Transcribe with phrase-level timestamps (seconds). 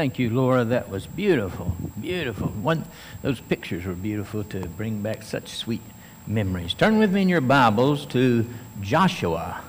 [0.00, 0.64] Thank you, Laura.
[0.64, 2.46] That was beautiful, beautiful.
[2.48, 2.86] One,
[3.20, 5.82] those pictures were beautiful to bring back such sweet
[6.26, 6.72] memories.
[6.72, 8.48] Turn with me in your Bibles to
[8.80, 9.60] Joshua,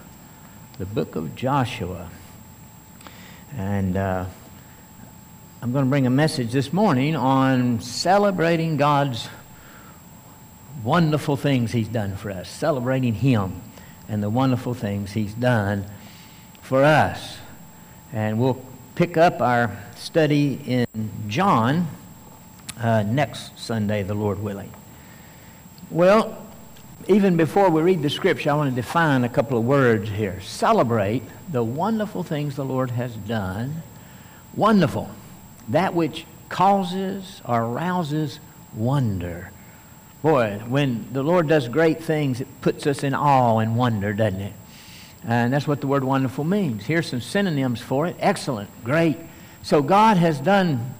[0.77, 2.09] the book of Joshua.
[3.57, 4.25] And uh,
[5.61, 9.27] I'm going to bring a message this morning on celebrating God's
[10.81, 13.61] wonderful things He's done for us, celebrating Him
[14.07, 15.87] and the wonderful things He's done
[16.61, 17.37] for us.
[18.13, 18.70] And we'll
[19.01, 20.85] pick up our study in
[21.27, 21.87] John
[22.79, 24.71] uh, next Sunday, the Lord willing.
[25.89, 26.45] Well,
[27.07, 30.39] even before we read the scripture, I want to define a couple of words here.
[30.41, 33.81] Celebrate the wonderful things the Lord has done.
[34.53, 35.09] Wonderful.
[35.67, 38.39] That which causes or arouses
[38.75, 39.49] wonder.
[40.21, 44.41] Boy, when the Lord does great things, it puts us in awe and wonder, doesn't
[44.41, 44.53] it?
[45.23, 46.85] And that's what the word wonderful means.
[46.85, 49.17] Here's some synonyms for it excellent, great,
[49.61, 50.95] so God has done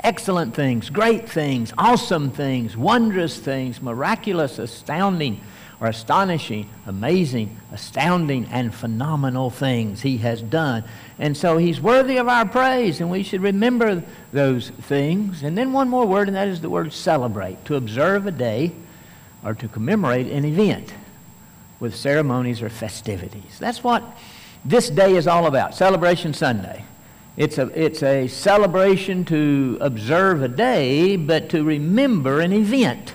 [0.00, 5.40] excellent things, great things, awesome things, wondrous things, miraculous, astounding,
[5.80, 10.84] or astonishing, amazing, astounding, and phenomenal things He has done.
[11.18, 15.42] And so He's worthy of our praise, and we should remember those things.
[15.42, 18.72] And then one more word, and that is the word celebrate to observe a day
[19.42, 20.92] or to commemorate an event
[21.80, 23.58] with ceremonies or festivities.
[23.58, 24.02] That's what
[24.64, 26.84] this day is all about Celebration Sunday.
[27.36, 33.14] It's a, it's a celebration to observe a day, but to remember an event,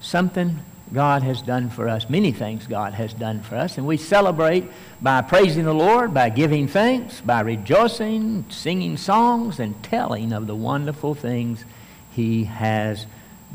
[0.00, 0.58] something
[0.92, 3.78] God has done for us, many things God has done for us.
[3.78, 9.82] And we celebrate by praising the Lord, by giving thanks, by rejoicing, singing songs, and
[9.82, 11.64] telling of the wonderful things
[12.10, 13.06] He has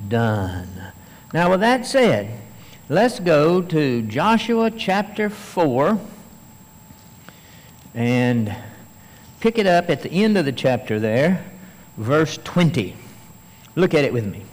[0.07, 0.67] done.
[1.31, 2.41] Now, with that said,
[2.89, 5.99] let's go to Joshua chapter 4
[7.93, 8.55] and
[9.41, 11.43] pick it up at the end of the chapter there,
[11.97, 12.95] verse 20.
[13.75, 14.43] Look at it with me.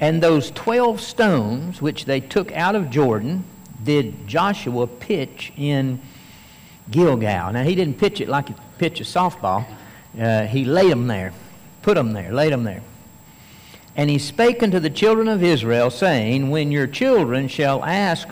[0.00, 3.44] And those 12 stones which they took out of Jordan
[3.82, 6.00] did Joshua pitch in
[6.90, 7.52] Gilgal.
[7.52, 9.64] Now, he didn't pitch it like he pitch a softball.
[10.18, 11.32] Uh, he laid them there,
[11.82, 12.82] put them there, laid them there.
[13.96, 18.28] And he spake unto the children of Israel, saying, When your children shall ask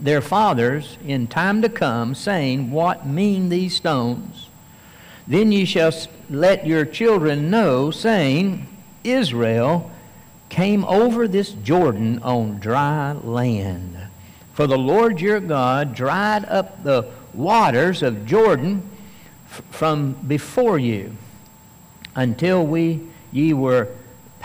[0.00, 4.48] their fathers in time to come, saying, What mean these stones?
[5.26, 5.92] Then ye shall
[6.30, 8.68] let your children know, saying,
[9.02, 9.90] Israel
[10.48, 13.98] came over this Jordan on dry land.
[14.54, 18.88] For the Lord your God dried up the waters of Jordan
[19.70, 21.16] from before you
[22.14, 23.00] until we
[23.30, 23.88] ye were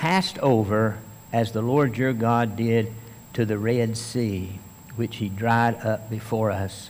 [0.04, 0.98] passed over
[1.32, 2.92] as the Lord your God did
[3.32, 4.60] to the Red Sea
[4.98, 6.90] which he dried up before us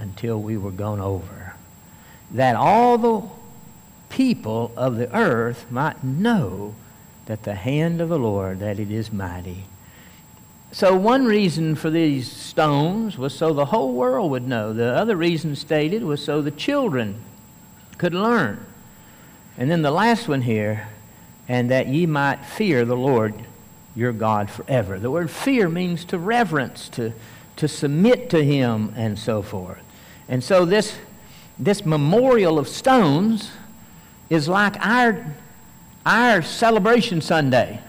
[0.00, 1.54] until we were gone over,
[2.32, 3.22] that all the
[4.08, 6.74] people of the earth might know
[7.26, 9.66] that the hand of the Lord, that it is mighty.
[10.72, 14.72] So one reason for these stones was so the whole world would know.
[14.72, 17.22] The other reason stated was so the children
[17.98, 18.66] could learn.
[19.56, 20.88] And then the last one here,
[21.48, 23.34] and that ye might fear the Lord
[23.96, 24.98] your God forever.
[24.98, 27.12] The word fear means to reverence, to,
[27.56, 29.82] to submit to him and so forth.
[30.28, 30.96] And so this,
[31.58, 33.50] this memorial of stones
[34.28, 35.34] is like our,
[36.04, 37.80] our celebration Sunday.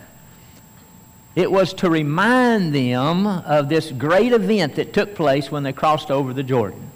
[1.36, 6.10] It was to remind them of this great event that took place when they crossed
[6.10, 6.92] over the Jordan.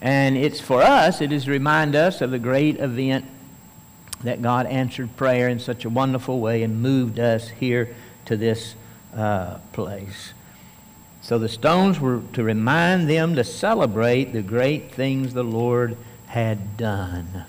[0.00, 3.26] And it's for us, it is to remind us of the great event
[4.24, 8.74] that God answered prayer in such a wonderful way and moved us here to this
[9.14, 10.32] uh, place.
[11.20, 15.96] So the stones were to remind them to celebrate the great things the Lord
[16.26, 17.44] had done.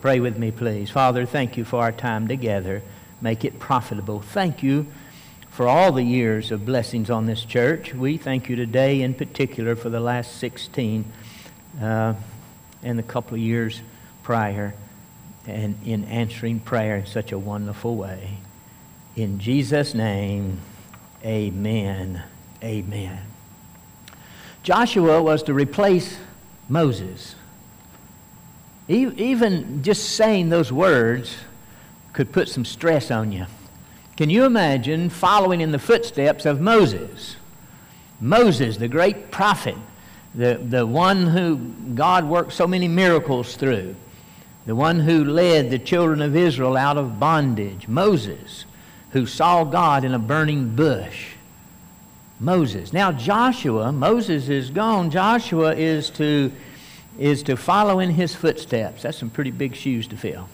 [0.00, 0.90] Pray with me, please.
[0.90, 2.82] Father, thank you for our time together.
[3.20, 4.20] Make it profitable.
[4.20, 4.86] Thank you
[5.50, 7.92] for all the years of blessings on this church.
[7.92, 11.04] We thank you today in particular for the last 16
[11.82, 12.14] uh,
[12.82, 13.82] and the couple of years
[14.22, 14.74] prior
[15.48, 18.38] and in answering prayer in such a wonderful way.
[19.16, 20.60] In Jesus' name,
[21.24, 22.22] amen.
[22.62, 23.20] Amen.
[24.62, 26.18] Joshua was to replace
[26.68, 27.34] Moses.
[28.88, 31.36] Even just saying those words
[32.12, 33.46] could put some stress on you.
[34.16, 37.36] Can you imagine following in the footsteps of Moses?
[38.20, 39.76] Moses, the great prophet,
[40.34, 41.56] the, the one who
[41.94, 43.94] God worked so many miracles through,
[44.68, 48.66] the one who led the children of Israel out of bondage, Moses,
[49.12, 51.28] who saw God in a burning bush.
[52.38, 52.92] Moses.
[52.92, 55.10] Now, Joshua, Moses is gone.
[55.10, 56.52] Joshua is to
[57.18, 59.04] is to follow in his footsteps.
[59.04, 60.50] That's some pretty big shoes to fill.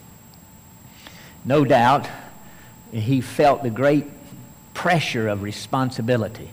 [1.44, 2.08] No doubt,
[2.92, 4.06] he felt the great
[4.74, 6.50] pressure of responsibility,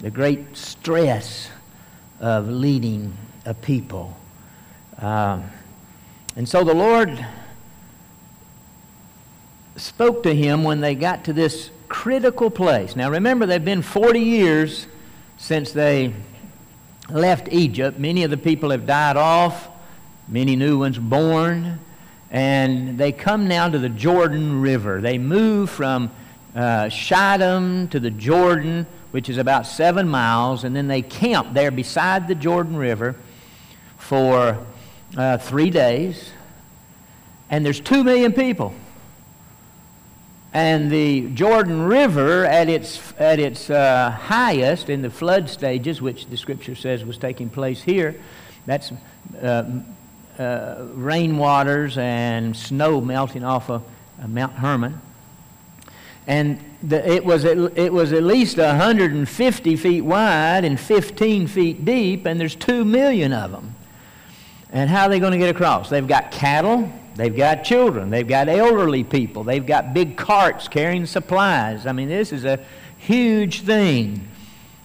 [0.00, 1.48] the great stress
[2.20, 3.16] of leading
[3.46, 4.18] a people.
[4.98, 5.50] Um,
[6.38, 7.26] and so the Lord
[9.74, 12.94] spoke to him when they got to this critical place.
[12.94, 14.86] Now remember, they've been 40 years
[15.36, 16.14] since they
[17.10, 17.98] left Egypt.
[17.98, 19.68] Many of the people have died off,
[20.28, 21.80] many new ones born,
[22.30, 25.00] and they come now to the Jordan River.
[25.00, 26.08] They move from
[26.54, 31.72] uh, Shittim to the Jordan, which is about seven miles, and then they camp there
[31.72, 33.16] beside the Jordan River
[33.96, 34.64] for
[35.16, 36.32] uh, three days.
[37.50, 38.74] And there's two million people.
[40.52, 46.26] And the Jordan River, at its, at its uh, highest in the flood stages, which
[46.26, 48.16] the scripture says was taking place here,
[48.64, 48.92] that's
[49.42, 49.64] uh,
[50.38, 53.82] uh, rainwaters and snow melting off of
[54.22, 55.00] uh, Mount Hermon.
[56.26, 61.84] And the, it, was at, it was at least 150 feet wide and 15 feet
[61.84, 63.74] deep, and there's 2 million of them.
[64.72, 65.88] And how are they going to get across?
[65.88, 68.10] They've got cattle, They've got children.
[68.10, 69.42] They've got elderly people.
[69.42, 71.84] They've got big carts carrying supplies.
[71.84, 72.60] I mean, this is a
[72.96, 74.28] huge thing.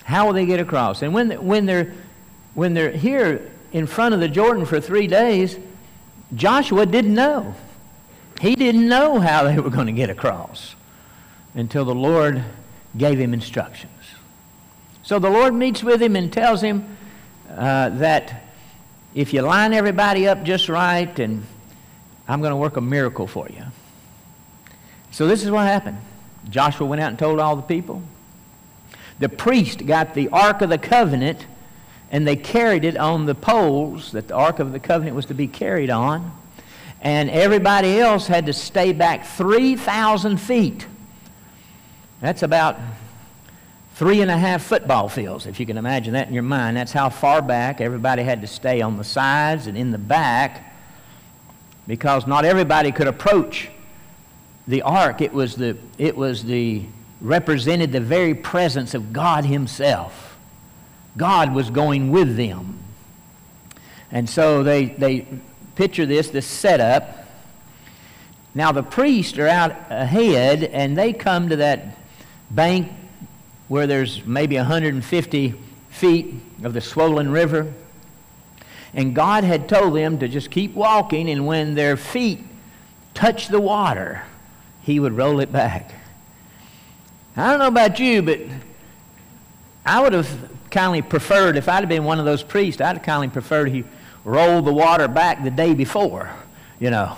[0.03, 1.03] How will they get across?
[1.03, 1.93] And when, when, they're,
[2.55, 5.59] when they're here in front of the Jordan for three days,
[6.33, 7.53] Joshua didn't know.
[8.41, 10.75] He didn't know how they were going to get across
[11.53, 12.43] until the Lord
[12.97, 13.91] gave him instructions.
[15.03, 16.97] So the Lord meets with him and tells him
[17.47, 18.42] uh, that
[19.15, 21.45] if you line everybody up just right and
[22.27, 23.63] I'm going to work a miracle for you.
[25.11, 25.97] So this is what happened.
[26.49, 28.01] Joshua went out and told all the people.
[29.19, 31.45] The priest got the Ark of the Covenant
[32.11, 35.33] and they carried it on the poles that the Ark of the Covenant was to
[35.33, 36.31] be carried on.
[37.01, 40.87] And everybody else had to stay back 3,000 feet.
[42.21, 42.79] That's about
[43.93, 46.77] three and a half football fields, if you can imagine that in your mind.
[46.77, 50.73] That's how far back everybody had to stay on the sides and in the back
[51.85, 53.69] because not everybody could approach
[54.67, 55.21] the ark.
[55.21, 56.83] It was the, it was the,
[57.21, 60.37] represented the very presence of God Himself.
[61.15, 62.79] God was going with them.
[64.11, 65.27] And so they, they
[65.75, 67.27] picture this, this setup.
[68.55, 71.97] Now the priests are out ahead and they come to that
[72.49, 72.91] bank
[73.73, 75.55] where there's maybe 150
[75.89, 77.73] feet of the swollen river.
[78.93, 82.37] And God had told them to just keep walking, and when their feet
[83.15, 84.25] touched the water,
[84.83, 85.91] He would roll it back.
[87.35, 88.41] I don't know about you, but
[89.83, 93.03] I would have kindly preferred, if I'd have been one of those priests, I'd have
[93.03, 93.85] kindly preferred he
[94.23, 96.29] rolled the water back the day before,
[96.79, 97.17] you know,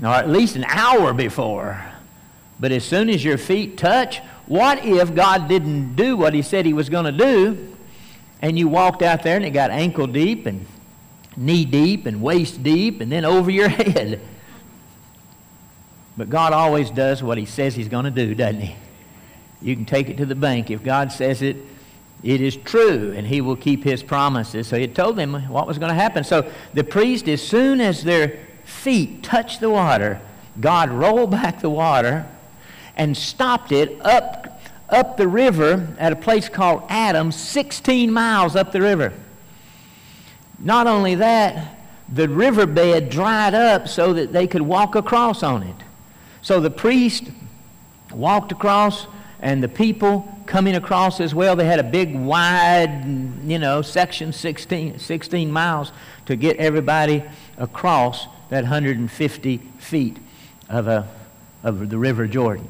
[0.00, 1.84] or at least an hour before.
[2.60, 6.66] But as soon as your feet touch, what if God didn't do what He said
[6.66, 7.76] He was going to do,
[8.40, 10.66] and you walked out there and it got ankle deep and
[11.36, 14.20] knee deep and waist deep and then over your head.
[16.16, 18.76] But God always does what He says He's going to do, doesn't He?
[19.60, 20.70] You can take it to the bank.
[20.70, 21.56] If God says it,
[22.22, 24.68] it is true, and He will keep His promises.
[24.68, 26.24] So He told them what was going to happen.
[26.24, 30.20] So the priest, as soon as their feet touched the water,
[30.58, 32.26] God rolled back the water
[32.96, 38.72] and stopped it up, up the river at a place called Adam, 16 miles up
[38.72, 39.12] the river.
[40.58, 41.76] Not only that,
[42.12, 45.76] the riverbed dried up so that they could walk across on it.
[46.40, 47.24] So the priest
[48.12, 49.06] walked across,
[49.40, 51.56] and the people coming across as well.
[51.56, 53.04] They had a big, wide,
[53.44, 55.92] you know, section 16, 16 miles
[56.26, 57.24] to get everybody
[57.58, 60.18] across that 150 feet
[60.68, 61.08] of, a,
[61.62, 62.68] of the River Jordan.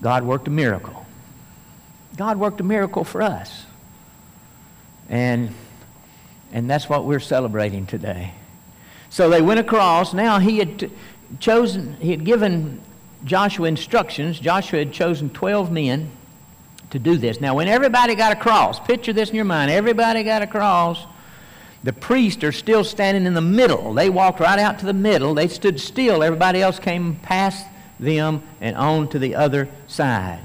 [0.00, 1.06] God worked a miracle.
[2.16, 3.64] God worked a miracle for us.
[5.08, 5.54] And
[6.52, 8.32] and that's what we're celebrating today.
[9.08, 10.12] So they went across.
[10.12, 10.90] Now he had
[11.38, 12.80] chosen, he had given
[13.24, 14.40] Joshua instructions.
[14.40, 16.10] Joshua had chosen 12 men
[16.90, 17.40] to do this.
[17.40, 21.06] Now, when everybody got across, picture this in your mind, everybody got across.
[21.84, 23.94] The priests are still standing in the middle.
[23.94, 25.34] They walked right out to the middle.
[25.34, 26.22] They stood still.
[26.22, 27.64] Everybody else came past
[28.00, 30.40] them and on to the other side.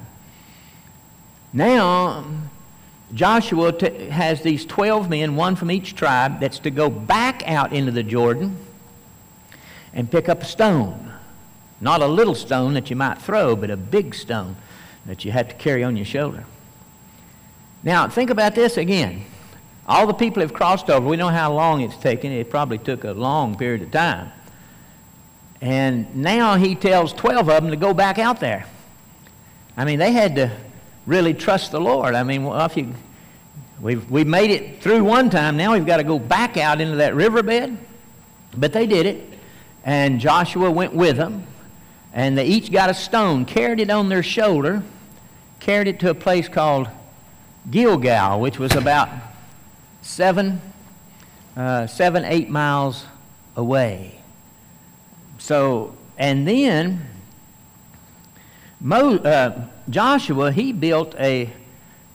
[1.53, 2.25] Now,
[3.13, 7.71] Joshua t- has these 12 men, one from each tribe, that's to go back out
[7.71, 8.57] into the Jordan
[9.93, 11.13] and pick up a stone.
[11.79, 14.57] Not a little stone that you might throw, but a big stone
[15.05, 16.45] that you have to carry on your shoulder.
[17.83, 19.25] Now, think about this again.
[19.87, 21.07] All the people have crossed over.
[21.07, 22.31] We know how long it's taken.
[22.31, 24.31] It probably took a long period of time.
[25.61, 28.65] And now he tells 12 of them to go back out there.
[29.77, 30.51] I mean, they had to
[31.05, 32.15] really trust the Lord.
[32.15, 32.93] I mean, well, if you,
[33.79, 35.57] we've, we've made it through one time.
[35.57, 37.77] Now we've got to go back out into that riverbed.
[38.57, 39.39] But they did it.
[39.83, 41.45] And Joshua went with them.
[42.13, 44.83] And they each got a stone, carried it on their shoulder,
[45.59, 46.87] carried it to a place called
[47.69, 49.09] Gilgal, which was about
[50.01, 50.61] seven,
[51.57, 53.05] uh, seven, eight miles
[53.57, 54.14] away.
[55.45, 57.05] So, and then
[58.81, 61.51] Mo, uh, Joshua, he built a,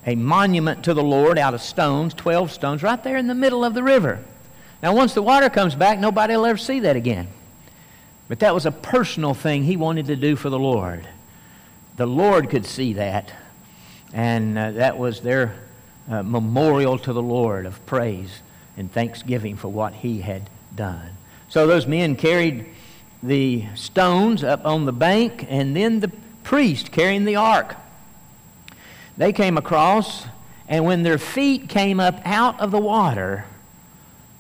[0.04, 3.64] a monument to the Lord out of stones, 12 stones, right there in the middle
[3.64, 4.18] of the river.
[4.82, 7.28] Now, once the water comes back, nobody will ever see that again.
[8.26, 11.06] But that was a personal thing he wanted to do for the Lord.
[11.98, 13.32] The Lord could see that,
[14.12, 15.54] and uh, that was their
[16.10, 18.40] uh, memorial to the Lord of praise
[18.76, 21.10] and thanksgiving for what he had done.
[21.48, 22.66] So those men carried
[23.22, 26.10] the stones up on the bank, and then the
[26.42, 27.76] priest carrying the ark.
[29.16, 30.26] They came across,
[30.68, 33.44] and when their feet came up out of the water,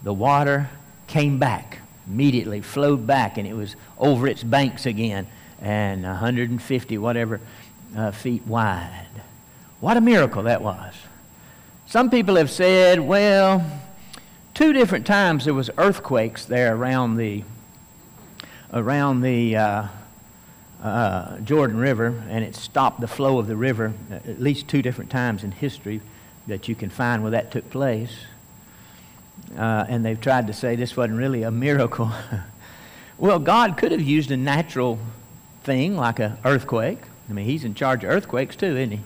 [0.02, 0.70] the water
[1.06, 5.26] came back immediately, flowed back, and it was over its banks again,
[5.60, 7.40] and 150 whatever
[7.96, 9.06] uh, feet wide.
[9.80, 10.94] What a miracle that was.
[11.86, 13.64] Some people have said, well,
[14.54, 17.44] two different times there was earthquakes there around the
[18.72, 19.86] around the uh,
[20.82, 25.10] uh, Jordan River, and it stopped the flow of the river at least two different
[25.10, 26.00] times in history
[26.46, 28.12] that you can find where that took place.
[29.56, 32.10] Uh, and they've tried to say this wasn't really a miracle.
[33.18, 34.98] well, God could have used a natural
[35.64, 37.00] thing like an earthquake.
[37.28, 39.00] I mean, He's in charge of earthquakes too, isn't He?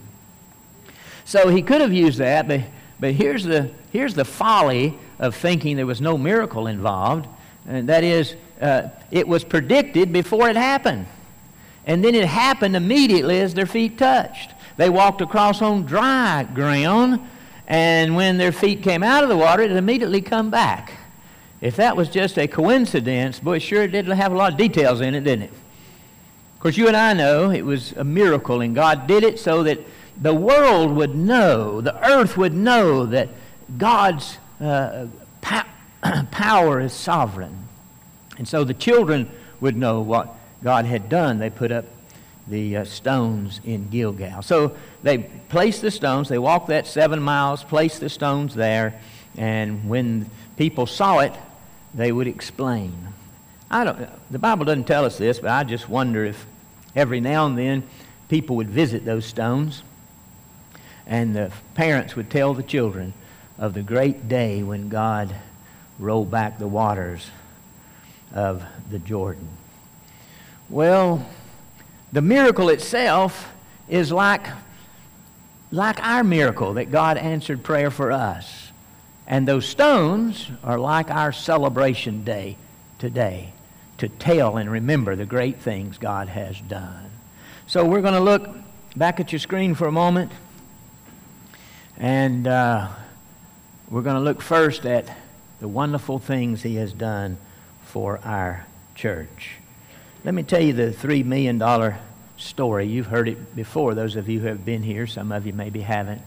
[1.25, 2.61] So he could have used that, but,
[3.01, 7.27] but here's, the, here's the folly of thinking there was no miracle involved.
[7.67, 11.07] And that is, uh, it was predicted before it happened.
[11.87, 14.53] And then it happened immediately as their feet touched.
[14.77, 17.21] They walked across on dry ground,
[17.67, 20.93] and when their feet came out of the water, it immediately come back.
[21.61, 25.01] If that was just a coincidence, boy, sure it did have a lot of details
[25.01, 25.53] in it, didn't it?
[26.55, 29.63] Of course, you and I know it was a miracle, and God did it so
[29.63, 29.79] that
[30.21, 33.29] the world would know, the earth would know that
[33.79, 35.07] God's uh,
[36.31, 37.64] power is sovereign.
[38.39, 41.39] And so the children would know what God had done.
[41.39, 41.85] They put up
[42.47, 44.43] the uh, stones in Gilgal.
[44.43, 49.01] So they placed the stones, they walked that seven miles, placed the stones there,
[49.37, 51.33] and when people saw it,
[51.95, 53.09] they would explain.
[53.71, 56.47] I don't, the Bible doesn't tell us this, but I just wonder if
[56.95, 57.83] every now and then
[58.29, 59.83] people would visit those stones
[61.07, 63.13] and the parents would tell the children
[63.59, 65.35] of the great day when God
[65.99, 67.31] rolled back the waters
[68.35, 69.49] of the Jordan.
[70.69, 71.25] Well,
[72.13, 73.51] the miracle itself
[73.89, 74.47] is like,
[75.71, 78.73] like our miracle that God answered prayer for us.
[79.27, 82.57] And those stones are like our celebration day
[82.99, 83.53] today
[83.99, 87.11] to tell and remember the great things God has done.
[87.67, 88.49] So we're going to look
[88.97, 90.33] back at your screen for a moment.
[91.97, 92.89] And uh,
[93.89, 95.17] we're going to look first at
[95.61, 97.39] the wonderful things he has done
[97.95, 99.53] for our church.
[100.25, 101.63] Let me tell you the $3 million
[102.37, 102.89] story.
[102.89, 105.07] You've heard it before, those of you who have been here.
[105.07, 106.21] Some of you maybe haven't.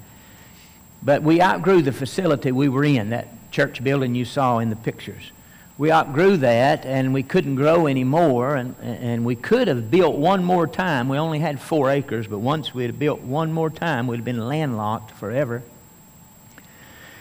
[1.03, 4.77] But we outgrew the facility we were in, that church building you saw in the
[4.77, 5.33] pictures
[5.77, 10.43] we outgrew that and we couldn't grow anymore and, and we could have built one
[10.43, 14.07] more time we only had four acres but once we had built one more time
[14.07, 15.61] we'd have been landlocked forever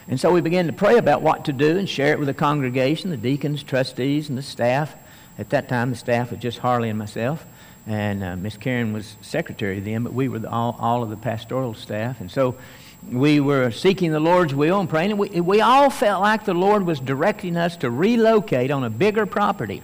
[0.08, 2.34] and so we began to pray about what to do and share it with the
[2.34, 4.94] congregation the deacons trustees and the staff
[5.38, 7.46] at that time the staff was just harley and myself
[7.86, 11.16] and uh, miss karen was secretary then but we were the, all, all of the
[11.16, 12.56] pastoral staff and so
[13.10, 15.12] we were seeking the Lord's will and praying.
[15.12, 18.90] And we, we all felt like the Lord was directing us to relocate on a
[18.90, 19.82] bigger property.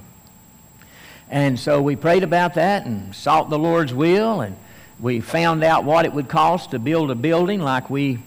[1.31, 4.41] And so we prayed about that and sought the Lord's will.
[4.41, 4.57] And
[5.01, 8.19] we found out what it would cost to build a building like we,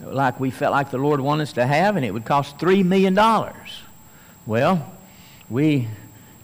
[0.00, 1.96] like we felt like the Lord wanted us to have.
[1.96, 3.14] And it would cost $3 million.
[4.46, 4.92] Well,
[5.48, 5.88] we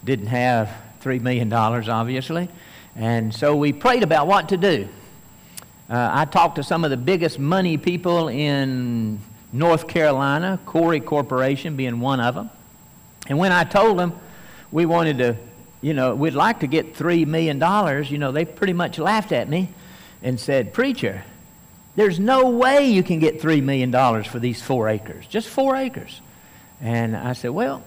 [0.04, 0.70] didn't have
[1.02, 2.48] $3 million, obviously.
[2.96, 4.88] And so we prayed about what to do.
[5.88, 9.20] Uh, I talked to some of the biggest money people in
[9.52, 12.50] North Carolina, Koury Corporation being one of them.
[13.26, 14.18] And when I told them
[14.70, 15.36] we wanted to,
[15.80, 17.58] you know, we'd like to get $3 million,
[18.10, 19.68] you know, they pretty much laughed at me
[20.22, 21.24] and said, Preacher,
[21.94, 23.92] There's no way you can get $3 million
[24.24, 26.20] for these four acres, just four acres.
[26.80, 27.84] And I said, Well,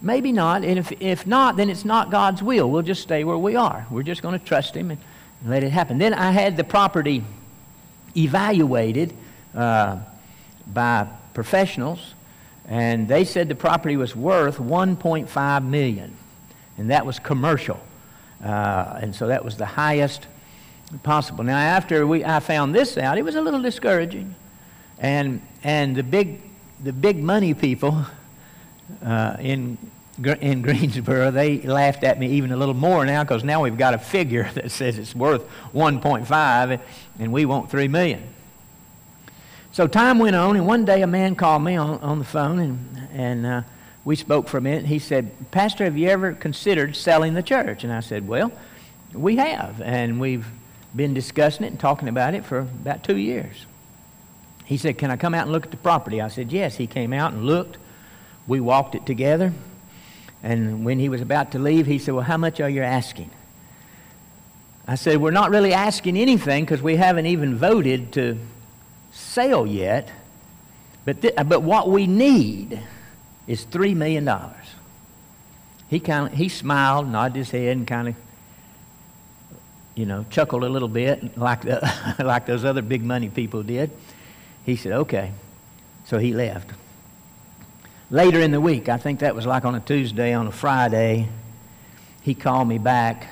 [0.00, 0.64] maybe not.
[0.64, 2.70] And if, if not, then it's not God's will.
[2.70, 3.86] We'll just stay where we are.
[3.90, 5.00] We're just going to trust Him and,
[5.44, 5.98] let it happen.
[5.98, 7.22] Then I had the property
[8.16, 9.14] evaluated
[9.54, 9.98] uh,
[10.66, 12.14] by professionals,
[12.66, 16.16] and they said the property was worth 1.5 million,
[16.78, 17.78] and that was commercial.
[18.42, 20.26] Uh, and so that was the highest
[21.02, 21.44] possible.
[21.44, 24.34] Now, after we, I found this out, it was a little discouraging.
[24.98, 26.40] And, and the, big,
[26.82, 28.04] the big money people
[29.04, 29.78] uh, in,
[30.40, 33.94] in Greensboro, they laughed at me even a little more now because now we've got
[33.94, 36.80] a figure that says it's worth 1.5
[37.18, 38.22] and we want 3 million.
[39.72, 42.58] So time went on, and one day a man called me on, on the phone,
[42.60, 43.62] and, and uh,
[44.06, 44.86] we spoke for a minute.
[44.86, 47.84] He said, Pastor, have you ever considered selling the church?
[47.84, 48.52] And I said, Well,
[49.12, 50.46] we have, and we've
[50.96, 53.66] been discussing it and talking about it for about two years.
[54.64, 56.20] He said, Can I come out and look at the property?
[56.20, 56.76] I said, Yes.
[56.76, 57.78] He came out and looked.
[58.46, 59.52] We walked it together.
[60.42, 63.30] And when he was about to leave, he said, Well, how much are you asking?
[64.88, 68.38] I said, We're not really asking anything because we haven't even voted to
[69.12, 70.10] sell yet.
[71.04, 72.80] But, th- but what we need
[73.46, 74.28] is $3 million.
[75.88, 78.14] He, kind of, he smiled, nodded his head, and kind of
[79.96, 83.90] you know, chuckled a little bit like, the, like those other big money people did.
[84.64, 85.32] He said, okay.
[86.04, 86.70] So he left.
[88.10, 91.28] Later in the week, I think that was like on a Tuesday, on a Friday,
[92.22, 93.28] he called me back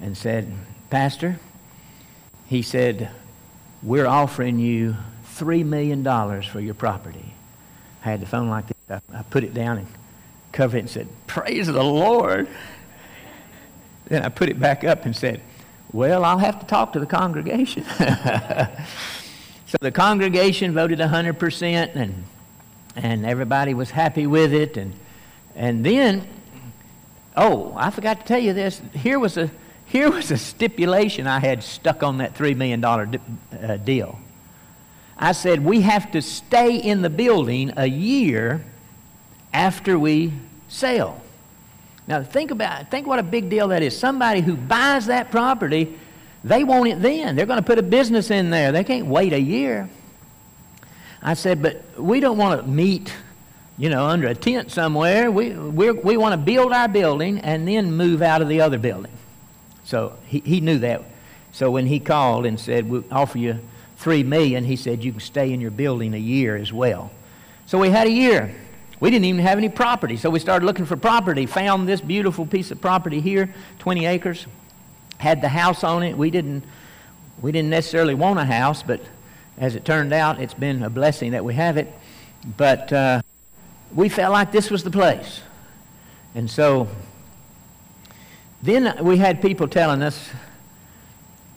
[0.00, 0.52] and said,
[0.90, 1.38] Pastor,
[2.46, 3.10] he said,
[3.82, 4.96] we're offering you
[5.36, 6.02] $3 million
[6.42, 7.34] for your property.
[8.04, 8.76] I had the phone like this.
[8.88, 9.86] I, I put it down and
[10.52, 12.48] covered it and said, Praise the Lord.
[14.06, 15.42] Then I put it back up and said,
[15.92, 17.84] well, I'll have to talk to the congregation.
[19.66, 22.24] so the congregation voted 100%, and,
[22.96, 24.76] and everybody was happy with it.
[24.76, 24.94] And,
[25.54, 26.26] and then,
[27.36, 28.82] oh, I forgot to tell you this.
[28.94, 29.50] Here was a,
[29.86, 34.18] here was a stipulation I had stuck on that $3 million uh, deal.
[35.16, 38.64] I said, we have to stay in the building a year
[39.52, 40.32] after we
[40.68, 41.22] sell.
[42.08, 43.98] Now think about think what a big deal that is.
[43.98, 45.98] Somebody who buys that property,
[46.44, 47.34] they want it then.
[47.34, 48.72] They're going to put a business in there.
[48.72, 49.88] They can't wait a year.
[51.22, 53.12] I said, but we don't want to meet,
[53.76, 55.30] you know, under a tent somewhere.
[55.30, 58.78] We, we we want to build our building and then move out of the other
[58.78, 59.12] building.
[59.84, 61.02] So he, he knew that.
[61.52, 63.58] So when he called and said, we'll offer you
[63.96, 67.10] three million, he said, you can stay in your building a year as well.
[67.64, 68.54] So we had a year.
[68.98, 71.44] We didn't even have any property, so we started looking for property.
[71.46, 74.46] Found this beautiful piece of property here, 20 acres.
[75.18, 76.16] Had the house on it.
[76.16, 76.64] We didn't,
[77.42, 79.00] we didn't necessarily want a house, but
[79.58, 81.92] as it turned out, it's been a blessing that we have it.
[82.56, 83.22] But uh,
[83.94, 85.42] we felt like this was the place.
[86.34, 86.88] And so
[88.62, 90.30] then we had people telling us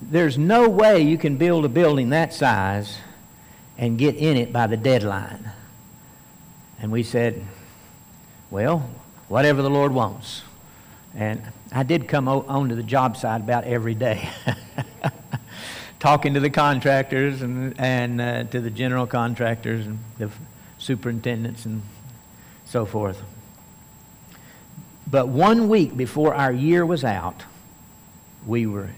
[0.01, 2.97] there's no way you can build a building that size
[3.77, 5.51] and get in it by the deadline.
[6.81, 7.45] And we said,
[8.49, 8.89] well,
[9.27, 10.43] whatever the Lord wants.
[11.15, 14.29] And I did come onto the job site about every day,
[15.99, 20.29] talking to the contractors and, and uh, to the general contractors and the
[20.77, 21.81] superintendents and
[22.65, 23.21] so forth.
[25.09, 27.43] But one week before our year was out,
[28.45, 28.89] we were,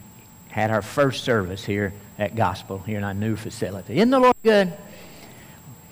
[0.50, 3.96] had our first service here at Gospel, here in our new facility.
[3.96, 4.74] Isn't the Lord good?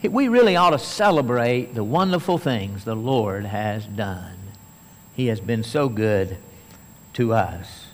[0.03, 4.38] We really ought to celebrate the wonderful things the Lord has done.
[5.15, 6.38] He has been so good
[7.13, 7.88] to us.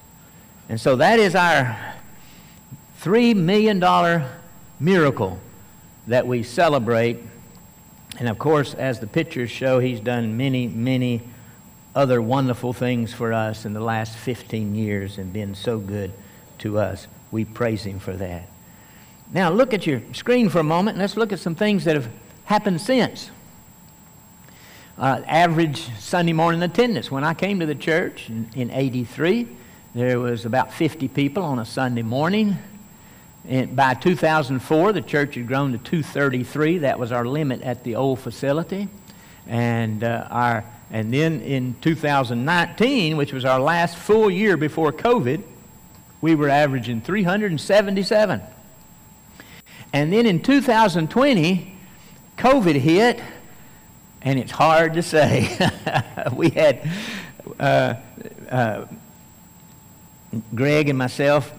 [0.70, 1.96] And so that is our
[3.02, 4.24] $3 million
[4.80, 5.40] miracle
[6.08, 7.24] that we celebrate.
[8.20, 11.22] And of course, as the pictures show, He's done many, many
[11.96, 16.12] other wonderful things for us in the last 15 years and been so good
[16.60, 17.08] to us.
[17.32, 18.50] We praise Him for that.
[19.32, 21.96] Now, look at your screen for a moment and let's look at some things that
[21.96, 22.10] have
[22.46, 23.32] happened since.
[24.98, 27.12] Uh, average Sunday morning attendance.
[27.12, 29.48] When I came to the church in, in 83,
[29.94, 32.58] there was about 50 people on a Sunday morning.
[33.48, 36.80] And by 2004, the church had grown to 233.
[36.80, 38.88] That was our limit at the old facility.
[39.48, 45.44] And, uh, our, and then in 2019, which was our last full year before COVID,
[46.22, 48.42] we were averaging 377.
[49.96, 51.74] And then in 2020,
[52.38, 53.22] COVID hit,
[54.22, 55.58] and it's hard to say.
[56.36, 56.92] we had
[57.58, 57.94] uh,
[58.52, 58.86] uh,
[60.54, 61.50] Greg and myself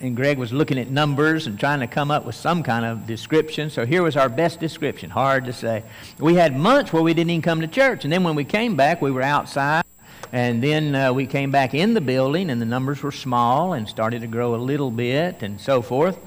[0.00, 3.06] and Greg was looking at numbers and trying to come up with some kind of
[3.06, 3.70] description.
[3.70, 5.10] So here was our best description.
[5.10, 5.84] Hard to say.
[6.18, 8.02] We had months where we didn't even come to church.
[8.02, 9.84] And then when we came back, we were outside.
[10.32, 13.88] And then uh, we came back in the building, and the numbers were small and
[13.88, 16.18] started to grow a little bit and so forth.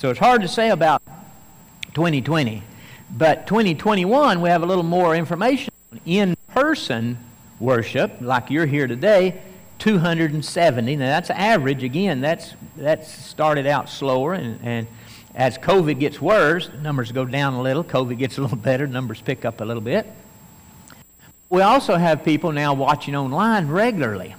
[0.00, 1.02] So it's hard to say about
[1.92, 2.62] 2020.
[3.18, 5.74] But 2021, we have a little more information.
[6.06, 7.18] In person
[7.58, 9.42] worship, like you're here today,
[9.78, 10.96] 270.
[10.96, 11.82] Now that's average.
[11.82, 14.86] Again, that's that's started out slower, and, and
[15.34, 17.84] as COVID gets worse, numbers go down a little.
[17.84, 20.06] COVID gets a little better, numbers pick up a little bit.
[21.50, 24.34] We also have people now watching online regularly,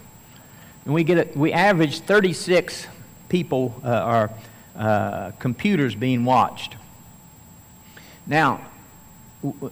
[0.86, 2.88] and we get a, we average 36
[3.30, 4.28] people uh,
[4.82, 6.76] uh, computers being watched.
[8.28, 8.62] Now,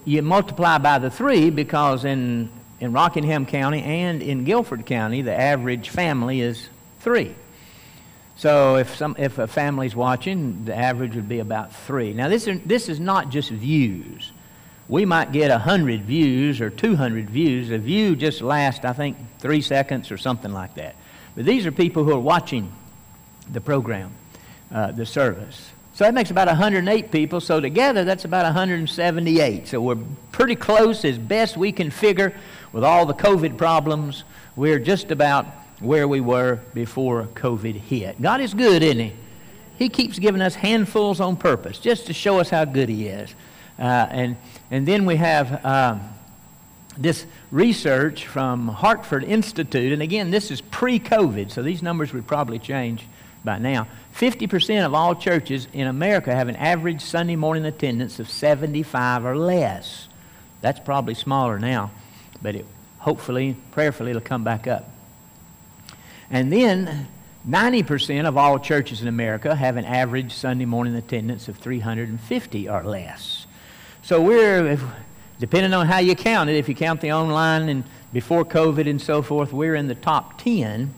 [0.06, 5.38] you multiply by the three because in in Rockingham County and in Guilford County, the
[5.38, 6.70] average family is
[7.00, 7.36] three.
[8.36, 12.14] So if, some, if a family's watching, the average would be about three.
[12.14, 14.32] Now, this is, this is not just views.
[14.88, 17.70] We might get 100 views or 200 views.
[17.70, 20.96] A view just lasts, I think, three seconds or something like that.
[21.36, 22.72] But these are people who are watching
[23.52, 24.14] the program,
[24.72, 25.72] uh, the service.
[25.94, 27.42] So that makes about 108 people.
[27.42, 29.68] So together, that's about 178.
[29.68, 29.98] So we're
[30.32, 32.34] pretty close as best we can figure
[32.72, 34.24] with all the COVID problems.
[34.56, 35.46] We're just about
[35.80, 38.22] where we were before COVID hit.
[38.22, 39.14] God is good, isn't He?
[39.78, 43.34] He keeps giving us handfuls on purpose just to show us how good He is.
[43.78, 44.38] Uh, and,
[44.72, 46.02] and then we have um,
[46.98, 49.94] this research from Hartford Institute.
[49.94, 53.06] And again, this is pre COVID, so these numbers would probably change
[53.44, 53.88] by now.
[54.16, 59.38] 50% of all churches in America have an average Sunday morning attendance of 75 or
[59.38, 60.08] less.
[60.62, 61.92] That's probably smaller now,
[62.42, 62.66] but it,
[63.00, 64.90] hopefully, prayerfully, it'll come back up.
[66.30, 67.08] And then
[67.48, 72.84] 90% of all churches in America have an average Sunday morning attendance of 350 or
[72.84, 73.48] less.
[74.02, 74.84] So we're, if,
[75.40, 79.02] depending on how you count it, if you count the online and before COVID and
[79.02, 80.94] so forth, we're in the top 10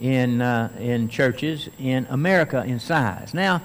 [0.00, 3.34] in, uh, in churches in America in size.
[3.34, 3.62] Now,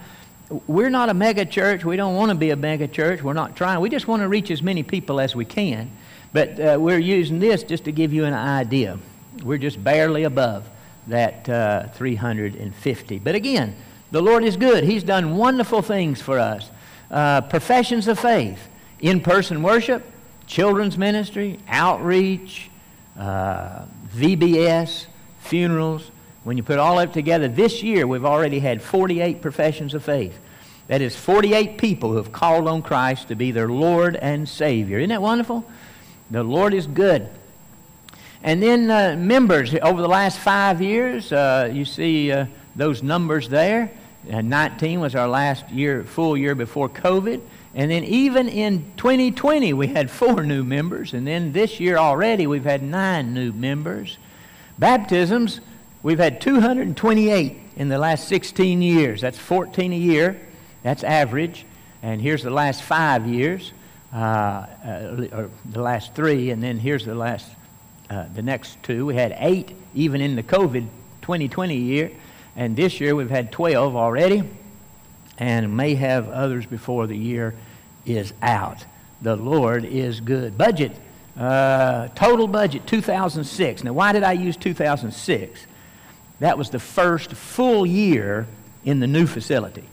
[0.67, 1.85] we're not a mega church.
[1.85, 3.21] We don't want to be a mega church.
[3.21, 3.79] We're not trying.
[3.79, 5.91] We just want to reach as many people as we can.
[6.33, 8.99] But uh, we're using this just to give you an idea.
[9.43, 10.69] We're just barely above
[11.07, 13.19] that uh, 350.
[13.19, 13.75] But again,
[14.11, 14.83] the Lord is good.
[14.83, 16.69] He's done wonderful things for us.
[17.09, 18.67] Uh, professions of faith,
[18.99, 20.05] in person worship,
[20.47, 22.69] children's ministry, outreach,
[23.17, 25.07] uh, VBS,
[25.39, 26.11] funerals,
[26.43, 30.03] when you put all of it together, this year we've already had 48 professions of
[30.03, 30.37] faith.
[30.87, 34.97] That is 48 people who have called on Christ to be their Lord and Savior.
[34.97, 35.63] Isn't that wonderful?
[36.29, 37.29] The Lord is good.
[38.43, 43.47] And then uh, members, over the last five years, uh, you see uh, those numbers
[43.47, 43.91] there.
[44.23, 47.41] 19 was our last year, full year before COVID.
[47.73, 51.13] And then even in 2020, we had four new members.
[51.13, 54.17] And then this year already, we've had nine new members.
[54.77, 55.61] Baptisms,
[56.03, 59.21] We've had 228 in the last 16 years.
[59.21, 60.41] That's 14 a year.
[60.81, 61.65] That's average.
[62.01, 63.71] And here's the last five years,
[64.11, 67.47] uh, uh, or the last three, and then here's the last,
[68.09, 69.05] uh, the next two.
[69.05, 70.87] We had eight even in the COVID
[71.21, 72.11] 2020 year,
[72.55, 74.43] and this year we've had 12 already,
[75.37, 77.53] and may have others before the year
[78.07, 78.83] is out.
[79.21, 80.57] The Lord is good.
[80.57, 80.93] Budget,
[81.37, 83.83] uh, total budget 2006.
[83.83, 85.67] Now, why did I use 2006?
[86.41, 88.47] That was the first full year
[88.83, 89.83] in the new facility.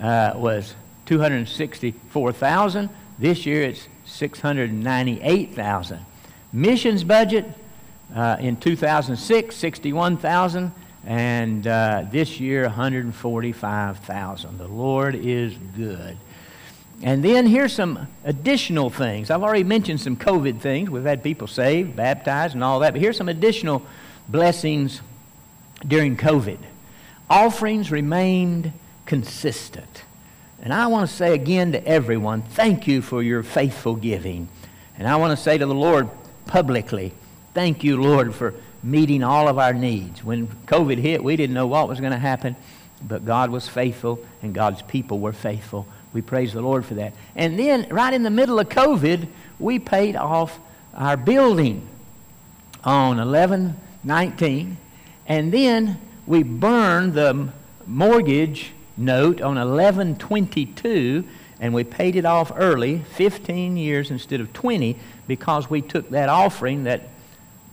[0.00, 0.74] Uh, was
[1.06, 2.90] 264,000.
[3.16, 6.00] This year it's 698,000.
[6.52, 7.46] Missions budget
[8.12, 10.72] uh, in 2006, 61,000,
[11.06, 14.58] and uh, this year 145,000.
[14.58, 16.16] The Lord is good.
[17.04, 19.30] And then here's some additional things.
[19.30, 20.90] I've already mentioned some COVID things.
[20.90, 22.94] We've had people saved, baptized, and all that.
[22.94, 23.80] But here's some additional
[24.28, 25.00] blessings
[25.86, 26.58] during COVID.
[27.28, 28.72] Offerings remained
[29.06, 30.04] consistent.
[30.62, 34.48] And I want to say again to everyone, thank you for your faithful giving.
[34.96, 36.08] And I want to say to the Lord
[36.46, 37.12] publicly,
[37.52, 40.24] thank you, Lord, for meeting all of our needs.
[40.24, 42.56] When COVID hit, we didn't know what was going to happen,
[43.02, 45.86] but God was faithful and God's people were faithful.
[46.12, 47.12] We praise the Lord for that.
[47.34, 49.26] And then, right in the middle of COVID,
[49.58, 50.60] we paid off
[50.94, 51.88] our building
[52.84, 54.76] on 11 19
[55.26, 57.48] and then we burned the
[57.86, 61.24] mortgage note on 1122
[61.60, 66.28] and we paid it off early, 15 years instead of 20, because we took that
[66.28, 67.08] offering that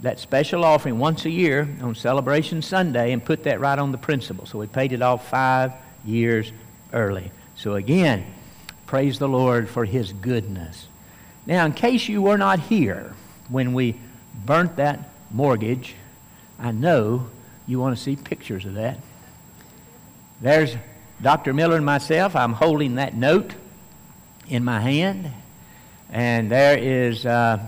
[0.01, 3.97] that special offering once a year on Celebration Sunday and put that right on the
[3.97, 4.45] principal.
[4.45, 6.51] So we paid it off five years
[6.91, 7.31] early.
[7.55, 8.25] So again,
[8.87, 10.87] praise the Lord for his goodness.
[11.45, 13.13] Now, in case you were not here
[13.49, 13.95] when we
[14.33, 15.95] burnt that mortgage,
[16.59, 17.27] I know
[17.67, 18.99] you want to see pictures of that.
[20.41, 20.75] There's
[21.21, 21.53] Dr.
[21.53, 22.35] Miller and myself.
[22.35, 23.53] I'm holding that note
[24.47, 25.31] in my hand.
[26.09, 27.59] And there is uh,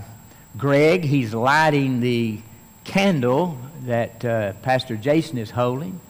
[0.58, 1.04] Greg.
[1.04, 2.40] He's lighting the
[2.84, 6.00] candle that uh, Pastor Jason is holding.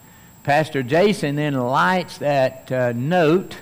[0.43, 3.57] Pastor Jason then lights that uh, note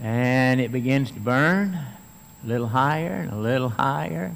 [0.00, 4.34] and it begins to burn a little higher and a little higher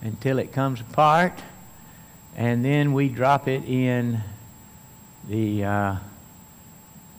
[0.00, 1.42] until it comes apart.
[2.36, 4.22] And then we drop it in
[5.28, 5.96] the uh,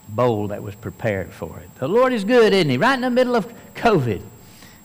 [0.08, 1.68] bowl that was prepared for it.
[1.76, 2.76] The Lord is good, isn't He?
[2.76, 4.22] Right in the middle of COVID.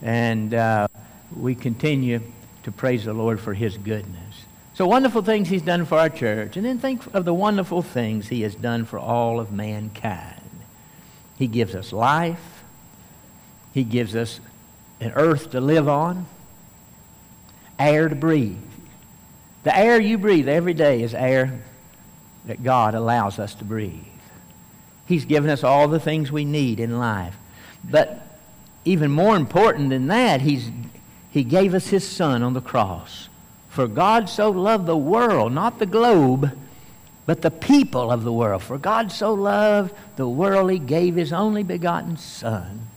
[0.02, 0.88] And uh,
[1.36, 2.22] we continue
[2.64, 4.46] to praise the Lord for His goodness.
[4.74, 6.56] So, wonderful things He's done for our church.
[6.56, 10.42] And then think of the wonderful things He has done for all of mankind.
[11.38, 12.64] He gives us life,
[13.74, 14.40] He gives us
[15.02, 16.28] an earth to live on,
[17.78, 18.58] air to breathe.
[19.64, 21.62] The air you breathe every day is air
[22.46, 24.06] that God allows us to breathe.
[25.06, 27.36] He's given us all the things we need in life.
[27.84, 28.22] But
[28.86, 30.70] even more important than that, he's,
[31.32, 33.30] He gave us His Son on the cross.
[33.70, 36.58] For God so loved the world, not the globe,
[37.26, 38.64] but the people of the world.
[38.64, 42.88] For God so loved the world, He gave His only begotten Son,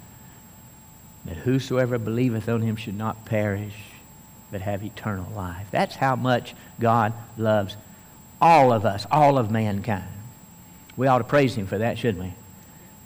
[1.25, 3.75] that whosoever believeth on Him should not perish,
[4.51, 5.67] but have eternal life.
[5.71, 7.77] That's how much God loves
[8.43, 10.05] all of us, all of mankind.
[10.97, 12.35] We ought to praise Him for that, shouldn't we?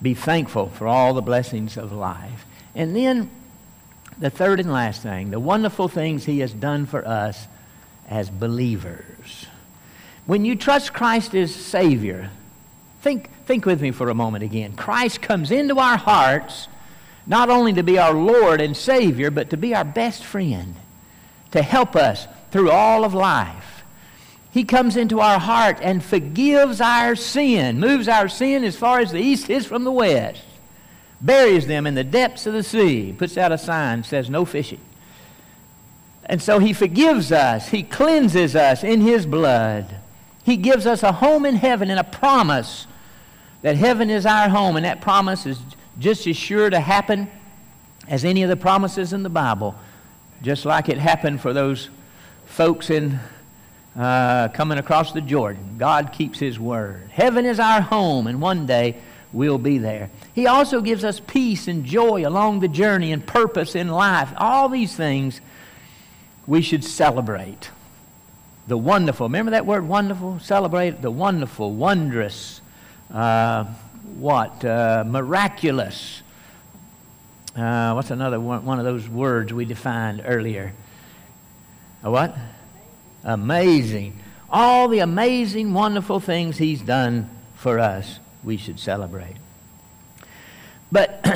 [0.02, 2.46] Be thankful for all the blessings of life.
[2.74, 3.30] And then
[4.18, 7.46] the third and last thing, the wonderful things He has done for us
[8.08, 9.46] as believers.
[10.24, 12.30] When you trust Christ as Savior,
[13.02, 14.74] think, think with me for a moment again.
[14.74, 16.68] Christ comes into our hearts
[17.26, 20.76] not only to be our Lord and Savior, but to be our best friend,
[21.50, 23.75] to help us through all of life.
[24.56, 29.12] He comes into our heart and forgives our sin, moves our sin as far as
[29.12, 30.40] the east is from the west,
[31.20, 34.80] buries them in the depths of the sea, puts out a sign, says no fishing.
[36.24, 39.96] And so he forgives us, he cleanses us in his blood.
[40.42, 42.86] He gives us a home in heaven and a promise
[43.60, 45.58] that heaven is our home, and that promise is
[45.98, 47.30] just as sure to happen
[48.08, 49.74] as any of the promises in the Bible,
[50.40, 51.90] just like it happened for those
[52.46, 53.20] folks in
[53.96, 55.76] uh, coming across the Jordan.
[55.78, 57.08] God keeps His word.
[57.10, 58.96] Heaven is our home, and one day
[59.32, 60.10] we'll be there.
[60.34, 64.32] He also gives us peace and joy along the journey and purpose in life.
[64.36, 65.40] All these things
[66.46, 67.70] we should celebrate.
[68.66, 70.40] The wonderful, remember that word wonderful?
[70.40, 72.60] Celebrate the wonderful, wondrous,
[73.12, 73.64] uh,
[74.18, 74.64] what?
[74.64, 76.22] Uh, miraculous.
[77.54, 80.72] Uh, what's another one, one of those words we defined earlier?
[82.02, 82.36] A what?
[83.26, 84.18] Amazing.
[84.48, 89.34] All the amazing, wonderful things He's done for us, we should celebrate.
[90.92, 91.26] But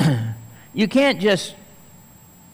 [0.73, 1.53] you can't just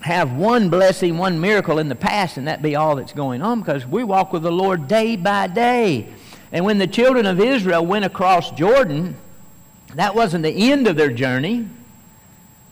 [0.01, 3.59] have one blessing, one miracle in the past, and that be all that's going on
[3.59, 6.07] because we walk with the Lord day by day.
[6.51, 9.17] And when the children of Israel went across Jordan,
[9.93, 11.69] that wasn't the end of their journey.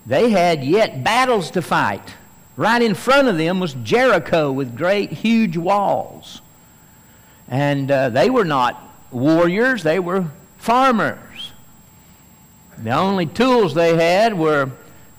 [0.07, 2.15] They had yet battles to fight.
[2.57, 6.41] Right in front of them was Jericho with great, huge walls.
[7.47, 8.81] And uh, they were not
[9.11, 10.25] warriors, they were
[10.57, 11.51] farmers.
[12.77, 14.71] The only tools they had were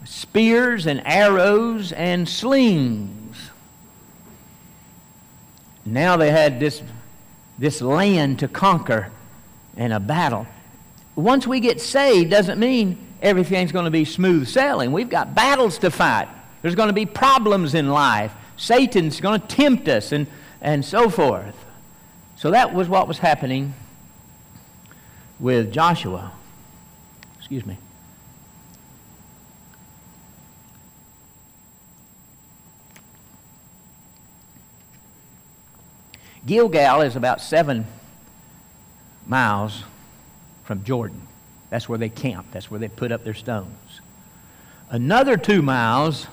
[0.04, 3.50] spears and arrows and slings.
[5.84, 6.82] Now they had this,
[7.58, 9.10] this land to conquer
[9.76, 10.46] and a battle.
[11.14, 14.92] Once we get saved doesn't mean everything's going to be smooth sailing.
[14.92, 16.28] We've got battles to fight.
[16.62, 18.32] There's going to be problems in life.
[18.56, 20.26] Satan's going to tempt us and,
[20.60, 21.65] and so forth.
[22.36, 23.74] So that was what was happening
[25.40, 26.32] with Joshua.
[27.38, 27.78] Excuse me.
[36.46, 37.86] Gilgal is about seven
[39.26, 39.82] miles
[40.62, 41.26] from Jordan.
[41.70, 44.00] That's where they camp, that's where they put up their stones.
[44.88, 46.28] Another two miles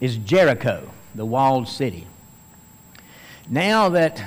[0.00, 2.06] is Jericho, the walled city.
[3.50, 4.24] Now that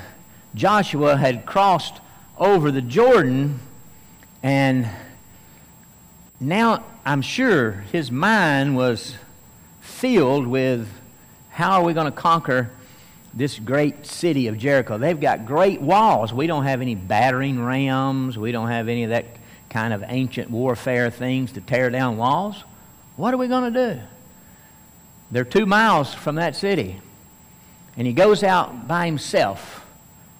[0.54, 2.02] Joshua had crossed
[2.38, 3.60] over the Jordan,
[4.44, 4.90] and
[6.40, 9.16] now I'm sure his mind was
[9.80, 10.90] filled with
[11.52, 12.72] how are we going to conquer
[13.34, 14.98] this great city of Jericho.
[14.98, 16.34] They've got great walls.
[16.34, 18.38] We don't have any battering rams.
[18.38, 19.26] We don't have any of that
[19.70, 22.64] kind of ancient warfare things to tear down walls.
[23.16, 24.02] What are we going to do?
[25.32, 27.00] They're two miles from that city.
[27.96, 29.81] And he goes out by himself,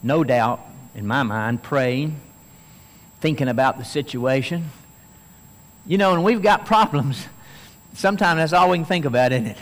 [0.04, 0.62] no doubt,
[0.96, 2.20] in my mind, praying,
[3.20, 4.70] thinking about the situation.
[5.86, 7.26] You know, and we've got problems.
[7.94, 9.58] Sometimes that's all we can think about, isn't it?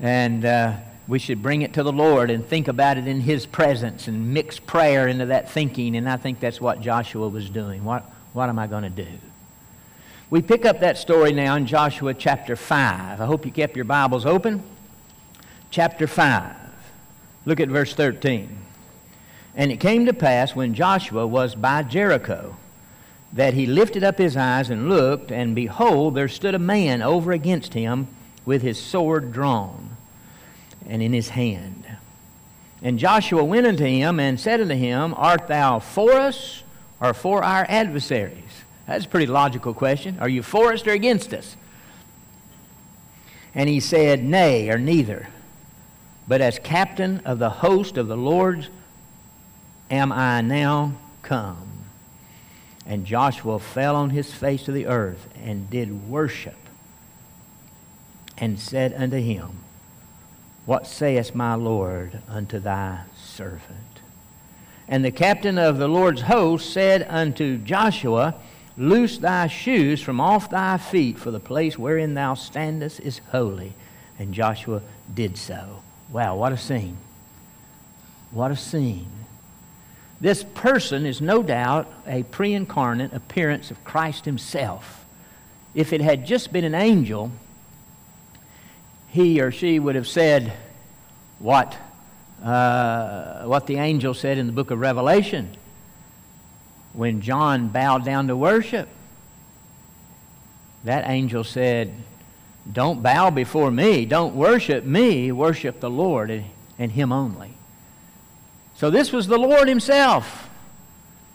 [0.00, 3.46] And uh, we should bring it to the Lord and think about it in His
[3.46, 5.96] presence and mix prayer into that thinking.
[5.96, 7.84] And I think that's what Joshua was doing.
[7.84, 9.08] What, what am I going to do?
[10.30, 13.20] We pick up that story now in Joshua chapter 5.
[13.20, 14.62] I hope you kept your Bibles open.
[15.70, 16.54] Chapter 5.
[17.46, 18.67] Look at verse 13.
[19.58, 22.56] And it came to pass when Joshua was by Jericho
[23.32, 27.32] that he lifted up his eyes and looked, and behold, there stood a man over
[27.32, 28.06] against him
[28.46, 29.96] with his sword drawn
[30.88, 31.86] and in his hand.
[32.82, 36.62] And Joshua went unto him and said unto him, Art thou for us
[37.00, 38.62] or for our adversaries?
[38.86, 40.18] That's a pretty logical question.
[40.20, 41.56] Are you for us or against us?
[43.56, 45.28] And he said, Nay, or neither.
[46.28, 48.70] But as captain of the host of the Lord's
[49.90, 51.84] am I now come.
[52.86, 56.56] And Joshua fell on his face to the earth and did worship
[58.38, 59.58] and said unto him,
[60.68, 64.02] what sayest my Lord unto thy servant?
[64.86, 68.34] And the captain of the Lord's host said unto Joshua,
[68.76, 73.72] Loose thy shoes from off thy feet, for the place wherein thou standest is holy.
[74.18, 74.82] And Joshua
[75.14, 75.82] did so.
[76.10, 76.98] Wow, what a scene!
[78.30, 79.17] What a scene.
[80.20, 85.04] This person is no doubt a pre incarnate appearance of Christ Himself.
[85.74, 87.30] If it had just been an angel,
[89.08, 90.52] he or she would have said
[91.38, 91.76] what,
[92.42, 95.56] uh, what the angel said in the book of Revelation
[96.92, 98.88] when John bowed down to worship.
[100.84, 101.94] That angel said,
[102.70, 106.44] Don't bow before me, don't worship me, worship the Lord
[106.78, 107.57] and Him only.
[108.78, 110.48] So this was the Lord Himself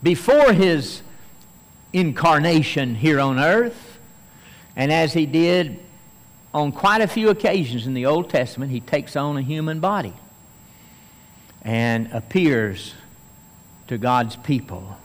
[0.01, 1.01] before His
[1.91, 3.99] incarnation here on earth.
[4.77, 5.77] And as He did
[6.53, 10.13] on quite a few occasions in the Old Testament, he takes on a human body
[11.63, 12.93] and appears
[13.87, 14.97] to God's people.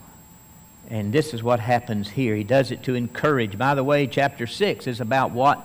[0.89, 2.37] And this is what happens here.
[2.37, 3.57] He does it to encourage.
[3.57, 5.61] By the way, chapter 6 is about what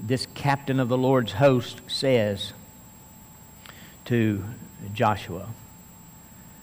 [0.00, 2.52] this captain of the Lord's host says
[4.06, 4.42] to
[4.92, 5.50] Joshua.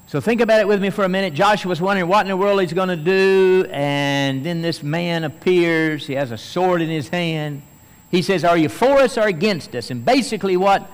[0.08, 1.34] So think about it with me for a minute.
[1.34, 6.06] Joshua's wondering what in the world he's going to do, and then this man appears.
[6.06, 7.64] He has a sword in his hand.
[8.12, 9.90] He says, Are you for us or against us?
[9.90, 10.88] And basically, what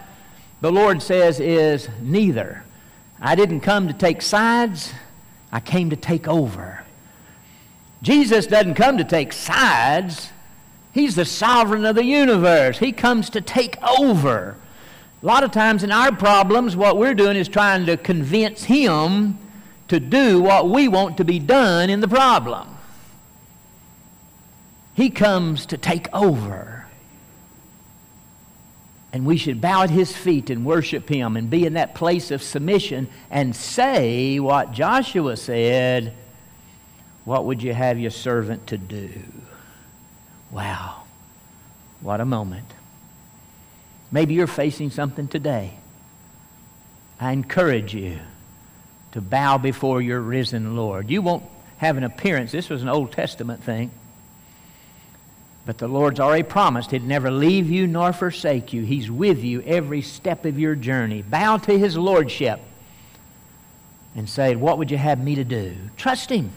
[0.61, 2.63] the Lord says is neither.
[3.19, 4.93] I didn't come to take sides,
[5.51, 6.83] I came to take over.
[8.01, 10.31] Jesus doesn't come to take sides,
[10.93, 12.79] He's the sovereign of the universe.
[12.79, 14.57] He comes to take over.
[15.21, 19.37] A lot of times in our problems, what we're doing is trying to convince Him
[19.87, 22.77] to do what we want to be done in the problem.
[24.93, 26.87] He comes to take over.
[29.13, 32.31] And we should bow at his feet and worship him and be in that place
[32.31, 36.13] of submission and say what Joshua said
[37.25, 39.11] What would you have your servant to do?
[40.49, 41.03] Wow,
[41.99, 42.67] what a moment.
[44.11, 45.73] Maybe you're facing something today.
[47.19, 48.19] I encourage you
[49.11, 51.09] to bow before your risen Lord.
[51.09, 51.45] You won't
[51.77, 52.51] have an appearance.
[52.51, 53.91] This was an Old Testament thing.
[55.65, 58.83] But the Lord's already promised He'd never leave you nor forsake you.
[58.83, 61.21] He's with you every step of your journey.
[61.21, 62.59] Bow to His Lordship
[64.15, 65.75] and say, What would you have me to do?
[65.97, 66.51] Trust Him.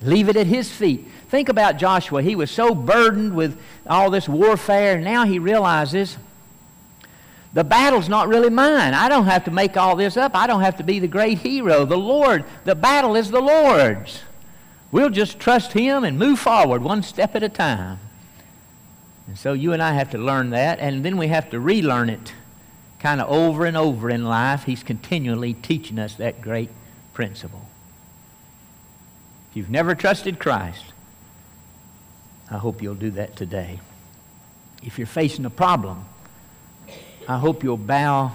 [0.00, 1.06] Leave it at His feet.
[1.28, 2.22] Think about Joshua.
[2.22, 6.16] He was so burdened with all this warfare, and now he realizes
[7.54, 8.94] the battle's not really mine.
[8.94, 10.34] I don't have to make all this up.
[10.34, 11.84] I don't have to be the great hero.
[11.84, 14.22] The Lord, the battle is the Lord's.
[14.90, 17.98] We'll just trust Him and move forward one step at a time.
[19.26, 22.10] And so you and I have to learn that, and then we have to relearn
[22.10, 22.34] it
[22.98, 24.64] kind of over and over in life.
[24.64, 26.70] He's continually teaching us that great
[27.12, 27.66] principle.
[29.50, 30.84] If you've never trusted Christ,
[32.50, 33.80] I hope you'll do that today.
[34.82, 36.06] If you're facing a problem,
[37.28, 38.32] I hope you'll bow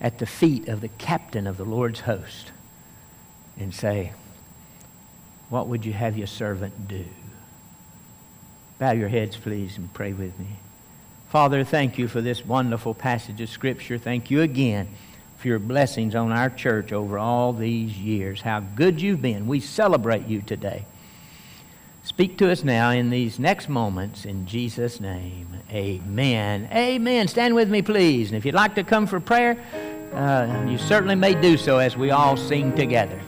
[0.00, 2.52] at the feet of the captain of the Lord's host
[3.58, 4.12] and say,
[5.48, 7.04] What would you have your servant do?
[8.78, 10.58] Bow your heads, please, and pray with me.
[11.28, 13.96] Father, thank you for this wonderful passage of Scripture.
[13.96, 14.88] Thank you again
[15.38, 18.42] for your blessings on our church over all these years.
[18.42, 19.46] How good you've been.
[19.46, 20.84] We celebrate you today.
[22.04, 25.48] Speak to us now in these next moments in Jesus' name.
[25.70, 26.68] Amen.
[26.72, 27.28] Amen.
[27.28, 28.28] Stand with me, please.
[28.28, 29.56] And if you'd like to come for prayer,
[30.12, 33.20] uh, you certainly may do so as we all sing together.